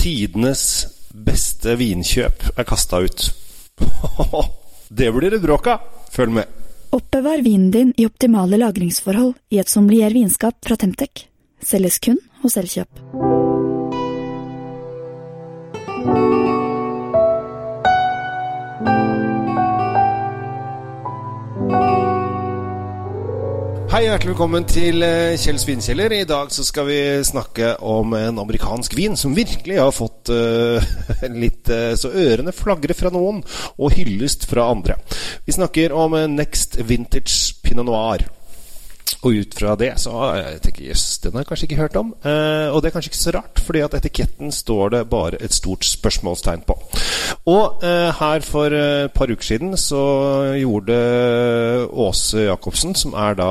[0.00, 0.62] Tidenes
[1.12, 3.26] beste vinkjøp er kasta ut.
[5.00, 5.84] det blir det bråk av!
[6.10, 6.54] Følg med.
[6.96, 11.26] Oppbevar vinen din i optimale lagringsforhold i et sommelier vinskap fra Temtec.
[11.60, 13.29] Selges kun hos Elkjøp.
[23.90, 26.12] Hei, hjertelig velkommen til Kjells Kjell Svinkjeller.
[26.14, 31.24] I dag så skal vi snakke om en amerikansk vin som virkelig har fått uh,
[31.34, 33.42] litt uh, så ørene flagrer fra noen,
[33.82, 34.94] og hyllest fra andre.
[35.42, 38.30] Vi snakker om Next Vintage Pinot Noir.
[39.20, 42.12] Og ut fra det så jeg tenker jøss, den har jeg kanskje ikke hørt om.
[42.24, 45.52] Eh, og det er kanskje ikke så rart, fordi at etiketten står det bare et
[45.52, 46.76] stort spørsmålstegn på.
[47.48, 50.00] Og eh, her for et par uker siden så
[50.60, 50.96] gjorde
[51.88, 53.48] Åse Jacobsen, som er da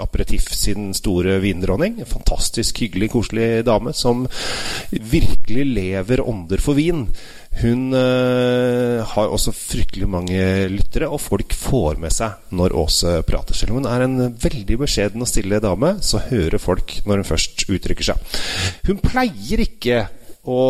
[0.00, 4.24] Aperitif sin store vindronning, en fantastisk hyggelig, koselig dame som
[4.88, 7.04] virkelig lever ånder for vin.
[7.60, 13.56] Hun øh, har også fryktelig mange lyttere, og folk får med seg når Åse prater.
[13.56, 17.30] Selv om hun er en veldig beskjeden og stille dame, så hører folk når hun
[17.34, 18.38] først uttrykker seg.
[18.88, 20.06] Hun pleier ikke
[20.48, 20.62] å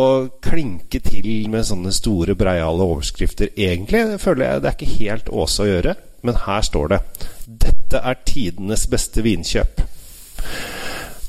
[0.43, 4.19] klinke til med sånne store, breiale overskrifter, egentlig.
[4.19, 6.99] føler jeg Det er ikke helt Åse å gjøre, men her står det
[7.47, 9.85] 'Dette er tidenes beste vinkjøp'.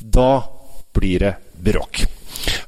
[0.00, 0.42] Da
[0.92, 2.04] blir det bråk.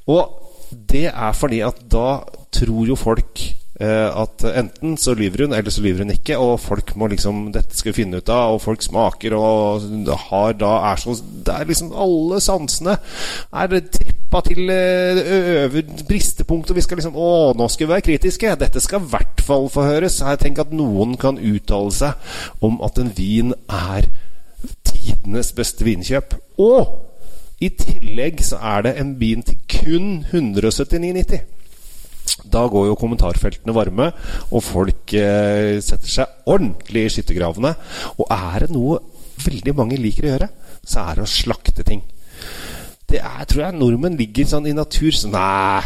[0.06, 0.38] Og
[0.70, 3.42] det er fordi at da tror jo folk
[3.80, 6.38] eh, at enten så lyver hun, eller så lyver hun ikke.
[6.38, 9.86] Og folk må liksom Dette skal vi finne ut av, og folk smaker og
[10.28, 13.72] har da er så Det er liksom alle sansene er
[14.32, 18.56] trippa til eh, øver bristepunkt, og vi skal liksom Å, nå skal vi være kritiske.
[18.56, 20.22] Dette skal i hvert fall få høres.
[20.40, 24.08] Tenker at noen kan uttale seg om at en vin er
[24.88, 26.36] tidenes beste vinkjøp.
[26.58, 31.44] Og i tillegg så er det en vin til kun 179,90.
[32.48, 34.08] Da går jo kommentarfeltene varme,
[34.50, 37.74] og folk eh, setter seg ordentlig i skyttergravene.
[38.16, 39.02] Og er det noe
[39.42, 40.50] veldig mange liker å gjøre,
[40.82, 42.02] så er det å slakte ting.
[43.12, 45.82] Det er, tror jeg nordmenn ligger sånn i natur sånn Nei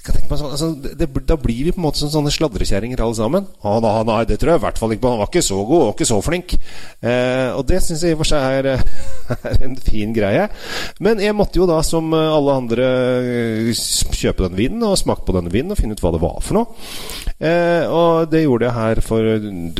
[0.00, 3.46] sånn, altså, det, Da blir vi på en måte som sånne sladrekjerringer alle sammen.
[3.66, 5.12] Ah, nei, nei, det tror jeg i hvert fall ikke på.
[5.12, 6.54] Han var ikke så god og ikke så flink.
[7.00, 8.68] Eh, og det syns jeg i og for seg er,
[9.50, 10.46] er, en fin greie.
[11.02, 12.90] Men jeg måtte jo da, som alle andre,
[13.74, 16.60] kjøpe den vinen og smake på den vinen og finne ut hva det var for
[16.60, 16.88] noe.
[17.38, 19.32] Eh, og det gjorde jeg her for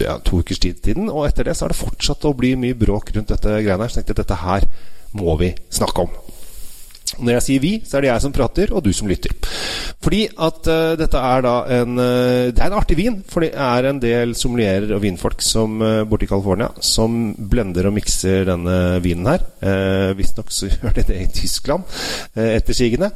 [0.04, 1.10] ja, to ukers tid siden.
[1.12, 3.92] Og etter det så har det fortsatt å bli mye bråk rundt dette greiene her.
[3.92, 4.69] Så tenkte jeg dette her
[5.16, 6.29] må vi snakke om.
[7.19, 9.34] Når jeg sier vi, så er det jeg som prater, og du som lytter.
[10.00, 13.19] Fordi at uh, dette er da en uh, Det er en artig vin.
[13.28, 17.91] For det er en del sommelierer og vinfolk som uh, borte i California som blender
[17.91, 19.44] og mikser denne vinen her.
[19.60, 21.84] Uh, Visstnok så gjør de det i Tyskland,
[22.37, 23.10] uh, ettersigende.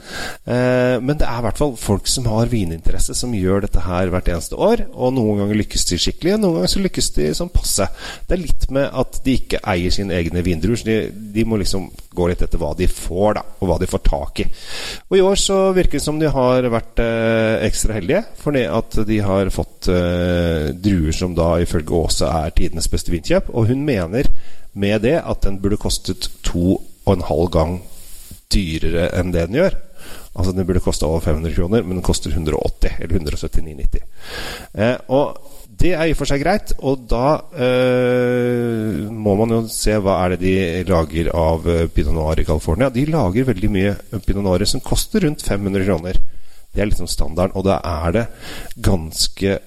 [1.05, 4.29] men det er i hvert fall folk som har vininteresse, som gjør dette her hvert
[4.29, 4.85] eneste år.
[4.93, 7.87] Og noen ganger lykkes de skikkelig, og noen ganger så lykkes de sånn passe.
[8.29, 10.83] Det er litt med at de ikke eier sine egne vindruer.
[10.85, 10.99] De,
[11.35, 14.43] de må liksom gå litt etter hva de får, da, og hva de får tak
[14.45, 14.49] i.
[15.11, 18.99] Og i år så virker det som de har vært eh, ekstra heldige, fordi at
[19.09, 23.51] de har fått eh, druer som da ifølge Åse er tidenes beste vinkjøp.
[23.55, 24.31] Og hun mener
[24.75, 27.75] med det at den burde kostet to og en halv gang
[28.55, 29.77] dyrere enn det den gjør.
[30.35, 34.03] Altså Den burde koste over 500 kroner, men den koster 180 eller 179,90.
[34.75, 35.44] Eh, og
[35.81, 40.19] det er i og for seg greit, og da eh, må man jo se hva
[40.23, 42.91] er det de lager av eh, pinot noir i California.
[42.93, 43.95] De lager veldig mye
[44.27, 46.21] pinot noir som koster rundt 500 kroner.
[46.75, 47.57] Det er liksom standarden.
[47.59, 48.27] Og da er det
[48.85, 49.59] ganske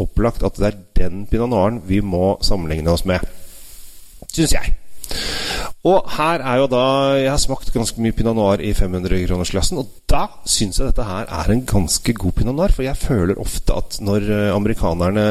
[0.00, 3.22] opplagt at det er den pinot noiren vi må sammenligne oss med.
[4.32, 4.74] Syns jeg.
[5.86, 9.92] Og her er jo da Jeg har smakt ganske mye pinot noir i 500-kronersklassen, og
[10.10, 12.74] da syns jeg dette her er en ganske god pinot noir.
[12.74, 15.26] For jeg føler ofte at når eh, amerikanerne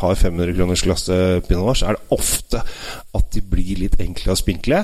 [0.00, 2.64] har 500-kronersklasse pinot noir, så er det ofte
[3.18, 4.82] at de blir litt enkle og spinkle,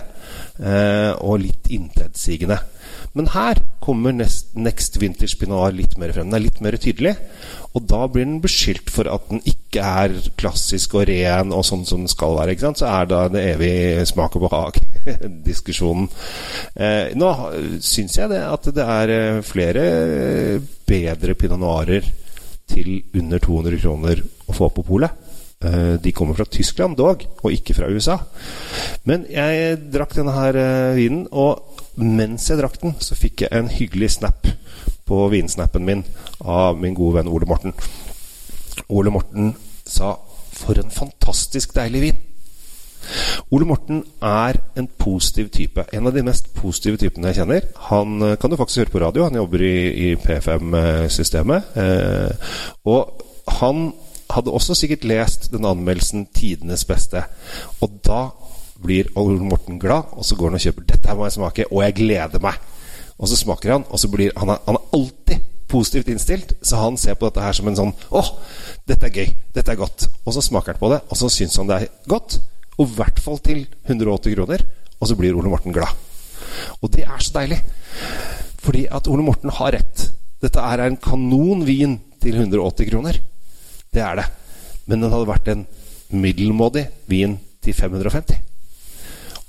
[0.63, 2.61] eh, og litt intetsigende.
[3.15, 6.31] Men her kommer Next, next Vintage Pinot Noir litt mer frem.
[6.31, 7.15] Den er litt mer tydelig.
[7.75, 11.85] Og da blir den beskyldt for at den ikke er klassisk og ren og sånn
[11.87, 12.55] som den skal være.
[12.55, 12.83] ikke sant?
[12.83, 13.75] Så er da det evig
[14.11, 14.84] smak og behag-diskusjonen.
[16.75, 17.29] Eh, nå
[17.85, 19.85] syns jeg det at det er eh, flere
[20.89, 22.07] bedre pinot noirer
[22.71, 25.13] til under 200 kroner å få på polet.
[25.65, 28.19] Eh, de kommer fra Tyskland dog, og ikke fra USA.
[29.09, 30.59] Men jeg drakk denne her
[30.97, 31.63] vinen, og
[32.01, 34.49] mens jeg drakk den, så fikk jeg en hyggelig snap
[35.05, 36.05] på vinsnappen min
[36.41, 37.75] av min gode venn Ole Morten.
[38.89, 39.55] Ole Morten
[39.85, 40.17] sa
[40.53, 42.34] 'For en fantastisk deilig vin'.
[43.53, 45.85] Ole Morten er en positiv type.
[45.93, 47.69] En av de mest positive typene jeg kjenner.
[47.91, 49.27] Han eh, kan du faktisk høre på radio.
[49.29, 49.77] Han jobber i,
[50.07, 51.77] i P5-systemet.
[51.77, 52.57] Eh,
[52.89, 53.23] og
[53.61, 53.91] han
[54.33, 57.27] hadde også sikkert lest den anmeldelsen 'Tidenes beste'.
[57.81, 58.29] Og da
[58.83, 61.65] blir Ole Morten glad, og så går han og kjøper 'Dette her må jeg smake',
[61.71, 62.55] og jeg gleder meg.
[63.19, 65.39] Og så smaker han, og så blir han, han er alltid
[65.69, 68.23] positivt innstilt, så han ser på dette her som en sånn 'Å,
[68.89, 69.35] dette er gøy.
[69.55, 71.89] Dette er godt.' Og så smaker han på det, og så syns han det er
[72.09, 72.41] godt.
[72.79, 74.65] Og i hvert fall til 180 kroner.
[75.01, 75.93] Og så blir Ole Morten glad.
[76.81, 77.61] Og det er så deilig.
[78.65, 80.09] Fordi at Ole Morten har rett.
[80.43, 83.21] Dette er en kanonvin til 180 kroner.
[83.95, 84.27] Det er det.
[84.87, 85.67] Men den hadde vært en
[86.15, 88.41] middelmådig vin til 550.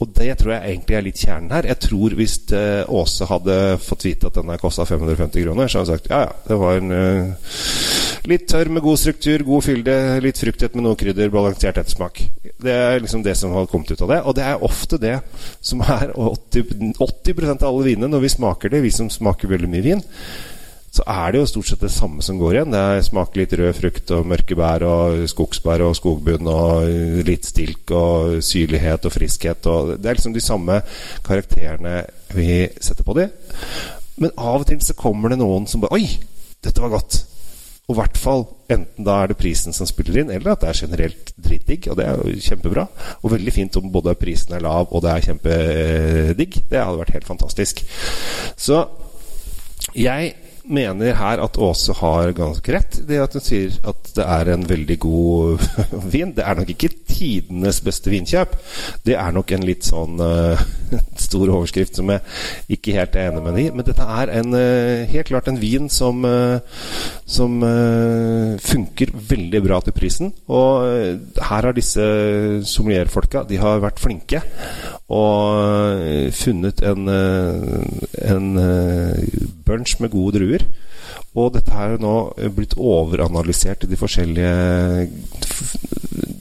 [0.03, 1.67] Og det tror jeg egentlig er litt kjernen her.
[1.71, 5.93] Jeg tror hvis uh, Åse hadde fått vite at denne kosta 550 kroner, så hadde
[5.93, 7.53] hun sagt ja, ja, det var en uh,
[8.29, 12.23] litt tørr med god struktur, god fylde, litt fruktighet med noe krydder, balansert ettersmak.
[12.61, 14.19] Det er liksom det som har kommet ut av det.
[14.25, 15.19] Og det er ofte det
[15.59, 19.71] som er 80, 80% av alle vinene når vi smaker det, vi som smaker veldig
[19.71, 20.05] mye vin
[20.95, 22.71] så er det jo stort sett det samme som går igjen.
[22.71, 27.91] Det smaker litt rød frukt og mørke bær og skogsbær og skogbunn og litt stilk
[27.91, 29.67] og syrlighet og friskhet.
[29.67, 30.79] Og det er liksom de samme
[31.25, 31.97] karakterene
[32.31, 33.27] vi setter på de.
[34.23, 36.07] Men av og til så kommer det noen som bare Oi,
[36.63, 37.25] dette var godt.
[37.85, 40.71] Og i hvert fall enten da er det prisen som spiller inn, eller at det
[40.71, 41.89] er generelt dritdigg.
[41.91, 42.87] Og det er jo kjempebra.
[43.21, 46.63] Og veldig fint om både prisen er lav og det er kjempedigg.
[46.71, 47.83] Det hadde vært helt fantastisk.
[48.57, 48.81] Så
[49.93, 50.33] jeg
[50.65, 52.97] mener her at Åse har ganske rett.
[53.07, 55.65] Det at hun sier at det er en veldig god
[56.13, 56.33] vin.
[56.35, 58.55] Det er nok ikke tidenes beste vinkjøp.
[59.05, 60.65] Det er nok en litt sånn uh,
[61.27, 62.23] stor overskrift som jeg
[62.77, 63.65] ikke helt er enig med i.
[63.73, 66.59] Men dette er en, uh, helt klart en vin som, uh,
[67.25, 67.57] som
[68.61, 70.33] funker veldig bra til prisen.
[70.47, 70.85] Og
[71.41, 72.03] her har disse
[72.69, 74.41] sommelierfolka De har vært flinke
[75.11, 78.47] og funnet en, en
[79.65, 80.65] bunch med gode druer.
[81.35, 82.15] Og dette er jo nå
[82.55, 84.53] blitt overanalysert i de forskjellige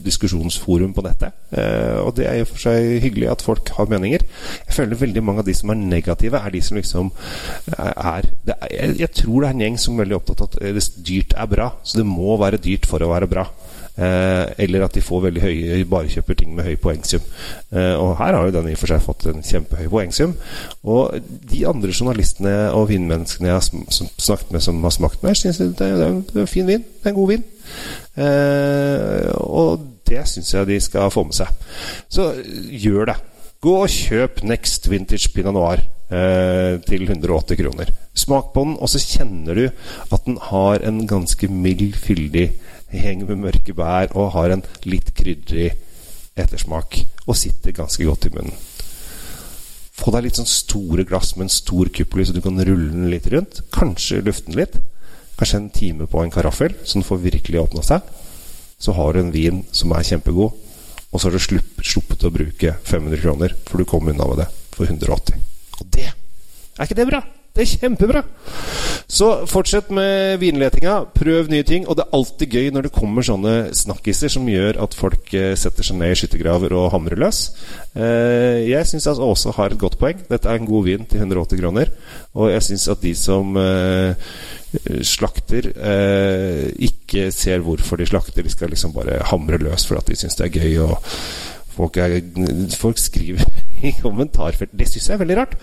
[0.05, 1.35] diskusjonsforum på nettet.
[1.51, 4.24] Eh, og det er i og for seg hyggelig at folk har meninger.
[4.75, 7.11] Føler veldig mange av de som er negative, er de som liksom
[7.77, 8.29] er, er
[8.71, 11.49] jeg, jeg, tror det er en gjeng som er veldig opptatt av at dyrt er
[11.51, 11.71] bra.
[11.83, 13.47] Så det må være dyrt for å være bra.
[13.95, 17.23] Eh, eller at de får veldig høye bare kjøper ting med høy poengsum.
[17.71, 20.35] Eh, og her har jo den i og for seg fått en kjempehøy poengsum.
[20.83, 21.15] Og
[21.51, 25.71] de andre journalistene og vinmenneskene jeg har snakket med som har smakt mer, syns det,
[25.79, 26.83] det, er en fin vin.
[26.83, 27.45] Det er en god vin.
[28.25, 31.71] Eh, og det syns jeg de skal få med seg.
[32.11, 32.33] Så
[32.75, 33.17] gjør det.
[33.65, 35.79] Gå og kjøp Next Vintage Pinot Noir
[36.13, 37.89] eh, til 180 kroner.
[38.13, 39.63] Smak på den, og så kjenner du
[40.13, 42.43] at den har en ganske mild, fyldig
[42.93, 45.71] heng med mørke bær og har en litt krydrig
[46.37, 46.99] ettersmak.
[47.25, 48.53] Og sitter ganske godt i munnen.
[49.95, 53.09] Få deg litt sånn store glass med en stor kuppel, så du kan rulle den
[53.09, 53.63] litt rundt.
[53.73, 54.77] Kanskje lufte den litt.
[55.39, 58.13] Kanskje en time på en karaffel, så den får virkelig åpna seg.
[58.77, 60.53] Så har du en vin som er kjempegod,
[61.15, 64.49] og så har du sluppet å bruke 500 kroner, for du kom unna med det
[64.75, 65.39] for 180.
[65.79, 67.21] Og det Er ikke det bra?
[67.55, 68.21] Det er kjempebra!
[69.07, 70.97] Så fortsett med vinletinga.
[71.15, 71.85] Prøv nye ting.
[71.87, 75.53] Og det er alltid gøy når det kommer sånne snakkiser som gjør at folk eh,
[75.55, 77.45] setter seg ned i skyttergraver og hamrer løs.
[77.95, 80.19] Eh, jeg syns altså Åse har et godt poeng.
[80.27, 81.93] Dette er en god vin til 180 kroner.
[82.35, 84.35] Og jeg syns at de som eh,
[85.07, 85.71] slakter,
[86.83, 88.43] ikke ser hvorfor de slakter.
[88.43, 90.89] De skal liksom bare hamre løs for at de syns det er gøy.
[90.89, 90.99] Og
[91.77, 92.19] folk, er,
[92.75, 93.47] folk skriver
[93.87, 95.55] i kommentarfelt Det syns jeg er veldig rart.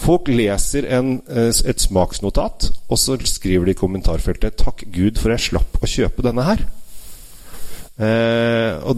[0.00, 5.30] Folk leser en, eh, et smaksnotat, og så skriver de i kommentarfeltet 'Takk Gud for
[5.30, 6.64] jeg slapp å kjøpe denne her'.
[8.00, 8.96] Eh, og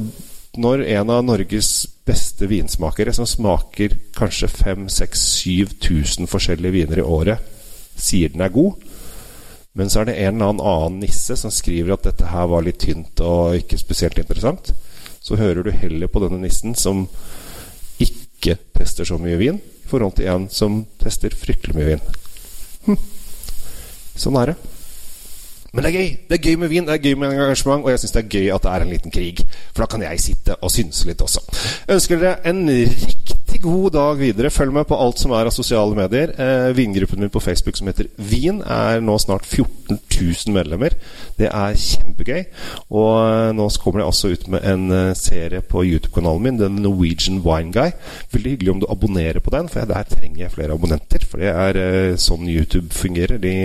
[0.56, 7.38] når en av Norges beste vinsmakere, som smaker kanskje 5000-7000 forskjellige viner i året,
[7.96, 8.72] sier den er god,
[9.74, 12.82] men så er det en eller annen nisse som skriver at dette her var litt
[12.84, 14.74] tynt og ikke spesielt interessant,
[15.22, 17.06] så hører du heller på denne nissen som
[18.02, 19.60] ikke tester så mye vin,
[19.92, 22.06] forhold til en som tester fryktelig mye vin.
[22.88, 23.00] Hm.
[24.18, 24.60] Sånn er det.
[25.72, 27.90] Men det er gøy Det er gøy med vin, det er gøy med engasjement, og
[27.90, 29.40] jeg syns det er gøy at det er en liten krig.
[29.72, 31.40] For da kan jeg sitte og synse litt også.
[31.94, 33.21] Ønsker dere en riktig
[33.62, 34.50] god dag videre.
[34.50, 36.32] Følg med på alt som er av sosiale medier.
[36.34, 40.96] Eh, vingruppen min på Facebook som heter Vin, er nå snart 14 000 medlemmer.
[41.38, 42.42] Det er kjempegøy.
[42.90, 46.82] Og eh, nå kommer jeg også ut med en uh, serie på YouTube-kanalen min, den
[46.82, 47.94] Norwegian Wine Guy.
[48.34, 51.26] Veldig hyggelig om du abonnerer på den, for der trenger jeg flere abonnenter.
[51.28, 53.38] For det er uh, sånn YouTube fungerer.
[53.42, 53.56] De,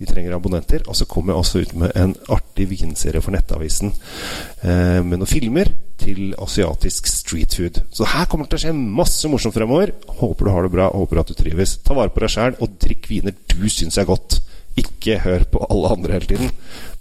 [0.00, 0.86] de trenger abonnenter.
[0.88, 5.28] Og så kommer jeg også ut med en artig vinserie for Nettavisen eh, med noen
[5.28, 5.68] filmer
[6.02, 7.82] til asiatisk street food.
[7.94, 9.94] Så her kommer det til å skje masse morsomt fremover.
[10.20, 11.78] Håper du har det bra, håper at du trives.
[11.86, 14.40] Ta vare på deg sjæl, og drikk viner du syns er godt.
[14.78, 16.52] Ikke hør på alle andre hele tiden.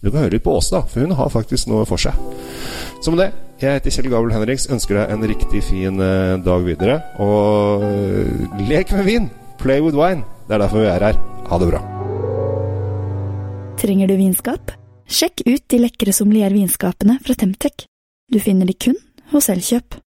[0.01, 2.17] Du kan høre litt på Åse, da, for hun har faktisk noe for seg.
[3.01, 3.29] Så med det,
[3.61, 4.67] jeg heter Kjell Gabel Henriks.
[4.73, 6.99] Ønsker deg en riktig fin eh, dag videre.
[7.23, 9.29] Og eh, lek med vin!
[9.61, 10.25] Play with wine.
[10.47, 11.19] Det er derfor vi er her.
[11.51, 11.81] Ha det bra.
[13.81, 14.73] Trenger du vinskap?
[15.11, 17.90] Sjekk ut de lekre sommeliervinskapene fra Temtec.
[18.31, 18.95] Du finner de kun
[19.33, 19.97] hos Elkjøp.